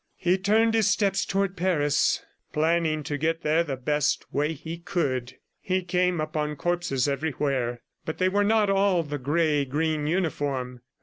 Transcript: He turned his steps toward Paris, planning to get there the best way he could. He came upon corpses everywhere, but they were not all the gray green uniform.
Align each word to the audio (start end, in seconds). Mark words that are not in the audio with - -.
He 0.17 0.39
turned 0.39 0.73
his 0.73 0.89
steps 0.89 1.25
toward 1.27 1.55
Paris, 1.55 2.23
planning 2.53 3.03
to 3.03 3.19
get 3.19 3.43
there 3.43 3.63
the 3.63 3.77
best 3.77 4.25
way 4.33 4.53
he 4.53 4.79
could. 4.79 5.35
He 5.59 5.83
came 5.83 6.19
upon 6.19 6.55
corpses 6.55 7.07
everywhere, 7.07 7.83
but 8.03 8.17
they 8.17 8.27
were 8.27 8.43
not 8.43 8.71
all 8.71 9.03
the 9.03 9.19
gray 9.19 9.63
green 9.63 10.07
uniform. 10.07 10.81